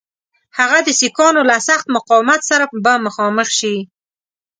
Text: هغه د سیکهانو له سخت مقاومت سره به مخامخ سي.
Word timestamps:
هغه 0.57 0.77
د 0.83 0.89
سیکهانو 0.99 1.41
له 1.49 1.57
سخت 1.67 1.85
مقاومت 1.95 2.41
سره 2.49 2.65
به 2.83 2.93
مخامخ 3.05 3.47
سي. 3.59 3.75